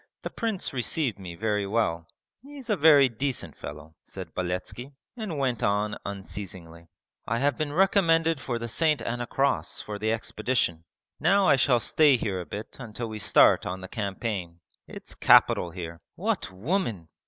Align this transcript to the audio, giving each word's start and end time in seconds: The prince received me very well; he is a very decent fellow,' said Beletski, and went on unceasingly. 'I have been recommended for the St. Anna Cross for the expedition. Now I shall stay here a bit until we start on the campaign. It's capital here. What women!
The 0.23 0.31
prince 0.31 0.73
received 0.73 1.19
me 1.19 1.35
very 1.35 1.67
well; 1.67 2.07
he 2.41 2.57
is 2.57 2.71
a 2.71 2.75
very 2.75 3.07
decent 3.07 3.55
fellow,' 3.55 3.93
said 4.01 4.33
Beletski, 4.33 4.93
and 5.15 5.37
went 5.37 5.61
on 5.61 5.95
unceasingly. 6.03 6.87
'I 7.27 7.37
have 7.37 7.55
been 7.55 7.71
recommended 7.71 8.39
for 8.41 8.57
the 8.57 8.67
St. 8.67 8.99
Anna 9.03 9.27
Cross 9.27 9.81
for 9.83 9.99
the 9.99 10.11
expedition. 10.11 10.85
Now 11.19 11.47
I 11.47 11.55
shall 11.55 11.79
stay 11.79 12.17
here 12.17 12.41
a 12.41 12.47
bit 12.47 12.77
until 12.79 13.09
we 13.09 13.19
start 13.19 13.67
on 13.67 13.81
the 13.81 13.87
campaign. 13.87 14.59
It's 14.87 15.13
capital 15.13 15.69
here. 15.69 16.01
What 16.15 16.51
women! 16.51 17.09